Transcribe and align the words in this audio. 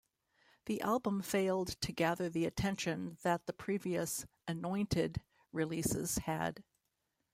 The 0.65 0.81
album 0.81 1.21
failed 1.21 1.79
to 1.81 1.91
gather 1.91 2.27
the 2.27 2.45
attention 2.47 3.19
that 3.21 3.45
the 3.45 3.53
previous 3.53 4.25
Anointed 4.47 5.21
releases 5.51 6.17
had. 6.17 6.63